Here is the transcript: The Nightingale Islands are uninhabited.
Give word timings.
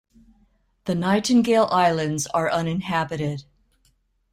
The 0.85 0.95
Nightingale 0.95 1.67
Islands 1.71 2.25
are 2.33 2.49
uninhabited. 2.49 3.43